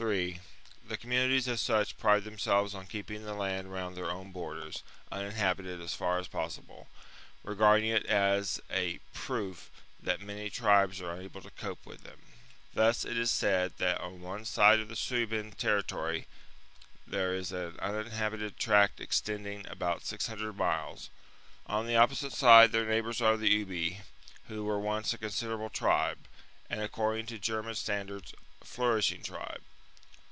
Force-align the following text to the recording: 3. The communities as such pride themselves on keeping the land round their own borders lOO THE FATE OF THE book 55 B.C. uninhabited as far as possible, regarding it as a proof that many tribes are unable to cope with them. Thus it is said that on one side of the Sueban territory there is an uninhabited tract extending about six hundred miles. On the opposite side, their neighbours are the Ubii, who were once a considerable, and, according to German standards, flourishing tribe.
3. 0.00 0.40
The 0.88 0.96
communities 0.96 1.46
as 1.46 1.60
such 1.60 1.98
pride 1.98 2.24
themselves 2.24 2.74
on 2.74 2.86
keeping 2.86 3.22
the 3.24 3.34
land 3.34 3.70
round 3.70 3.98
their 3.98 4.10
own 4.10 4.32
borders 4.32 4.62
lOO 4.64 4.64
THE 4.64 4.70
FATE 4.70 4.70
OF 4.70 4.76
THE 4.78 4.84
book 4.86 5.28
55 5.28 5.28
B.C. 5.28 5.42
uninhabited 5.44 5.84
as 5.84 5.94
far 5.94 6.18
as 6.18 6.28
possible, 6.28 6.88
regarding 7.42 7.90
it 7.90 8.06
as 8.06 8.62
a 8.70 8.98
proof 9.12 9.70
that 10.02 10.22
many 10.22 10.48
tribes 10.48 11.02
are 11.02 11.12
unable 11.12 11.42
to 11.42 11.50
cope 11.50 11.84
with 11.84 12.02
them. 12.02 12.20
Thus 12.72 13.04
it 13.04 13.18
is 13.18 13.30
said 13.30 13.74
that 13.76 14.00
on 14.00 14.22
one 14.22 14.46
side 14.46 14.80
of 14.80 14.88
the 14.88 14.96
Sueban 14.96 15.52
territory 15.58 16.26
there 17.06 17.34
is 17.34 17.52
an 17.52 17.76
uninhabited 17.80 18.56
tract 18.58 19.00
extending 19.00 19.66
about 19.68 20.06
six 20.06 20.28
hundred 20.28 20.56
miles. 20.56 21.10
On 21.66 21.86
the 21.86 21.96
opposite 21.96 22.32
side, 22.32 22.72
their 22.72 22.86
neighbours 22.88 23.20
are 23.20 23.36
the 23.36 23.50
Ubii, 23.66 24.00
who 24.48 24.64
were 24.64 24.80
once 24.80 25.12
a 25.12 25.18
considerable, 25.18 25.70
and, 26.70 26.80
according 26.80 27.26
to 27.26 27.38
German 27.38 27.74
standards, 27.74 28.32
flourishing 28.64 29.22
tribe. 29.22 29.60